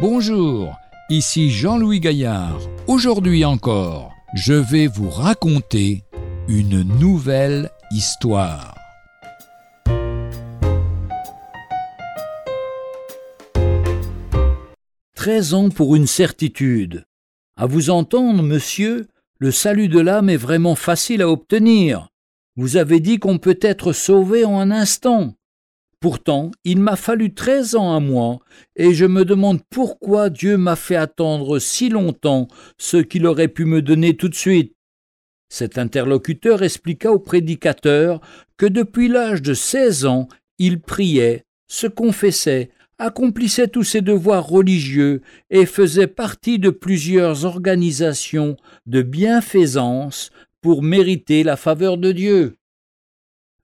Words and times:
Bonjour, 0.00 0.78
ici 1.10 1.50
Jean-Louis 1.50 2.00
Gaillard. 2.00 2.58
Aujourd'hui 2.86 3.44
encore, 3.44 4.14
je 4.32 4.54
vais 4.54 4.86
vous 4.86 5.10
raconter 5.10 6.04
une 6.48 6.80
nouvelle 6.98 7.70
histoire. 7.90 8.74
Treize 15.14 15.52
ans 15.52 15.68
pour 15.68 15.94
une 15.94 16.06
certitude. 16.06 17.04
À 17.58 17.66
vous 17.66 17.90
entendre, 17.90 18.42
monsieur, 18.42 19.06
le 19.38 19.50
salut 19.50 19.88
de 19.88 20.00
l'âme 20.00 20.30
est 20.30 20.38
vraiment 20.38 20.76
facile 20.76 21.20
à 21.20 21.28
obtenir. 21.28 22.08
Vous 22.56 22.78
avez 22.78 23.00
dit 23.00 23.18
qu'on 23.18 23.36
peut 23.36 23.58
être 23.60 23.92
sauvé 23.92 24.46
en 24.46 24.60
un 24.60 24.70
instant. 24.70 25.34
Pourtant, 26.00 26.50
il 26.64 26.80
m'a 26.80 26.96
fallu 26.96 27.34
treize 27.34 27.74
ans 27.76 27.94
à 27.94 28.00
moi, 28.00 28.38
et 28.74 28.94
je 28.94 29.04
me 29.04 29.26
demande 29.26 29.60
pourquoi 29.68 30.30
Dieu 30.30 30.56
m'a 30.56 30.74
fait 30.76 30.96
attendre 30.96 31.58
si 31.58 31.90
longtemps 31.90 32.48
ce 32.78 32.96
qu'il 32.96 33.26
aurait 33.26 33.48
pu 33.48 33.66
me 33.66 33.82
donner 33.82 34.16
tout 34.16 34.30
de 34.30 34.34
suite. 34.34 34.74
Cet 35.50 35.76
interlocuteur 35.76 36.62
expliqua 36.62 37.12
au 37.12 37.18
prédicateur 37.18 38.20
que 38.56 38.64
depuis 38.64 39.08
l'âge 39.08 39.42
de 39.42 39.52
seize 39.52 40.06
ans, 40.06 40.28
il 40.58 40.80
priait, 40.80 41.44
se 41.68 41.86
confessait, 41.86 42.70
accomplissait 42.98 43.68
tous 43.68 43.84
ses 43.84 44.00
devoirs 44.00 44.46
religieux 44.46 45.20
et 45.50 45.66
faisait 45.66 46.06
partie 46.06 46.58
de 46.58 46.70
plusieurs 46.70 47.44
organisations 47.44 48.56
de 48.86 49.02
bienfaisance 49.02 50.30
pour 50.62 50.82
mériter 50.82 51.42
la 51.42 51.56
faveur 51.56 51.98
de 51.98 52.12
Dieu. 52.12 52.56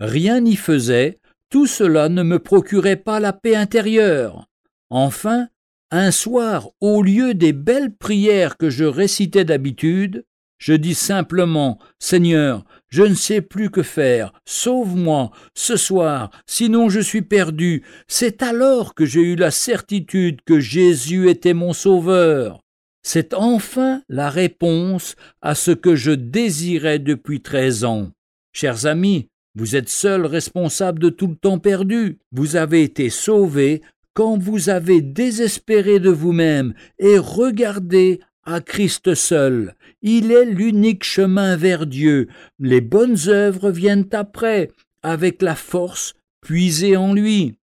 Rien 0.01 0.41
n'y 0.41 0.57
faisait, 0.57 1.19
tout 1.51 1.67
cela 1.67 2.09
ne 2.09 2.23
me 2.23 2.39
procurait 2.39 2.97
pas 2.97 3.21
la 3.21 3.33
paix 3.33 3.57
intérieure. 3.57 4.47
Enfin, 4.91 5.49
un 5.91 6.11
soir, 6.11 6.69
au 6.81 7.03
lieu 7.03 7.35
des 7.35 7.53
belles 7.53 7.95
prières 7.95 8.57
que 8.57 8.71
je 8.71 8.85
récitais 8.85 9.45
d'habitude, 9.45 10.25
je 10.59 10.73
dis 10.73 10.95
simplement 10.95 11.79
Seigneur, 11.99 12.65
je 12.89 13.03
ne 13.03 13.15
sais 13.15 13.43
plus 13.43 13.71
que 13.71 13.83
faire, 13.83 14.33
sauve-moi 14.47 15.31
ce 15.55 15.77
soir, 15.77 16.31
sinon 16.47 16.89
je 16.89 17.01
suis 17.01 17.23
perdu. 17.23 17.85
C'est 18.09 18.43
alors 18.43 18.95
que 18.95 19.05
j'ai 19.05 19.21
eu 19.21 19.37
la 19.37 19.51
certitude 19.51 20.41
que 20.47 20.59
Jésus 20.59 21.29
était 21.29 21.55
mon 21.55 21.73
sauveur. 21.73 22.61
C'est 23.03 23.35
enfin 23.35 24.03
la 24.09 24.31
réponse 24.31 25.15
à 25.41 25.55
ce 25.55 25.71
que 25.71 25.95
je 25.95 26.11
désirais 26.11 26.99
depuis 26.99 27.43
treize 27.43 27.85
ans. 27.85 28.11
Chers 28.53 28.87
amis, 28.87 29.29
vous 29.57 29.75
êtes 29.75 29.89
seul 29.89 30.27
responsable 30.27 30.99
de 30.99 31.09
tout 31.09 31.29
le 31.29 31.35
temps 31.35 31.59
perdu. 31.59 32.19
Vous 32.31 32.57
avez 32.57 32.83
été 32.83 33.09
sauvé 33.09 33.81
quand 34.13 34.37
vous 34.37 34.69
avez 34.69 35.01
désespéré 35.01 35.99
de 35.99 36.11
vous-même 36.11 36.75
et 36.99 37.17
regardé 37.17 38.21
à 38.45 38.61
Christ 38.61 39.15
seul. 39.15 39.75
Il 40.03 40.31
est 40.31 40.45
l'unique 40.45 41.05
chemin 41.05 41.57
vers 41.57 41.87
Dieu. 41.87 42.29
Les 42.59 42.83
bonnes 42.83 43.17
œuvres 43.29 43.71
viennent 43.71 44.09
après, 44.13 44.71
avec 45.03 45.41
la 45.41 45.55
force 45.55 46.13
puisée 46.43 46.99
en 46.99 47.15
lui. 47.15 47.55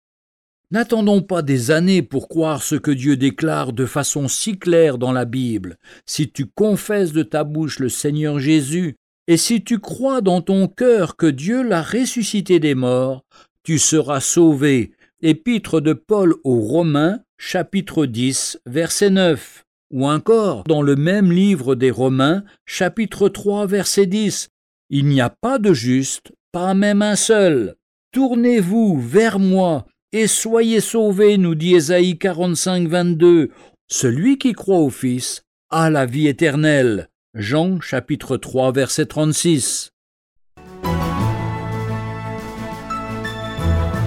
N'attendons 0.71 1.21
pas 1.21 1.43
des 1.43 1.71
années 1.71 2.01
pour 2.01 2.31
croire 2.31 2.63
ce 2.63 2.75
que 2.75 2.91
Dieu 2.91 3.19
déclare 3.19 3.75
de 3.75 3.85
façon 3.85 4.29
si 4.29 4.59
claire 4.59 4.97
dans 4.97 5.13
la 5.13 5.27
Bible. 5.27 5.77
Si 6.07 6.31
tu 6.31 6.47
confesses 6.47 7.13
de 7.13 7.23
ta 7.23 7.45
bouche 7.45 7.79
le 7.79 7.91
Seigneur 7.91 8.39
Jésus 8.39 8.97
et 9.29 9.37
si 9.37 9.63
tu 9.63 9.79
crois 9.79 10.21
dans 10.21 10.41
ton 10.41 10.67
cœur 10.67 11.17
que 11.17 11.27
Dieu 11.27 11.63
l'a 11.63 11.83
ressuscité 11.83 12.59
des 12.59 12.75
morts, 12.75 13.25
tu 13.63 13.79
seras 13.79 14.21
sauvé. 14.21 14.93
Épître 15.23 15.81
de 15.81 15.93
Paul 15.93 16.35
aux 16.43 16.61
Romains, 16.61 17.21
chapitre 17.39 18.07
10, 18.07 18.59
verset 18.67 19.11
9. 19.11 19.65
Ou 19.93 20.09
encore, 20.09 20.65
dans 20.65 20.83
le 20.83 20.97
même 20.97 21.31
livre 21.31 21.77
des 21.77 21.93
Romains, 21.93 22.43
chapitre 22.67 23.29
3, 23.29 23.67
verset 23.67 24.07
10. 24.07 24.49
Il 24.91 25.07
n'y 25.07 25.21
a 25.21 25.31
pas 25.31 25.59
de 25.59 25.73
juste, 25.73 26.33
pas 26.51 26.75
même 26.75 27.03
un 27.03 27.17
seul. 27.17 27.77
Tournez-vous 28.13 29.01
vers 29.01 29.39
moi 29.39 29.87
et 30.11 30.27
soyez 30.27 30.81
sauvés, 30.81 31.39
nous 31.39 31.55
dit 31.55 31.77
Ésaïe 31.77 32.19
45, 32.19 32.89
22. 32.89 33.51
Celui 33.89 34.39
qui 34.39 34.53
croit 34.53 34.81
au 34.81 34.91
Fils 34.91 35.45
a 35.71 35.89
la 35.89 36.05
vie 36.07 36.27
éternelle. 36.27 37.09
Jean 37.35 37.81
chapitre 37.81 38.37
3 38.37 38.73
verset 38.73 39.07
36. 39.07 39.95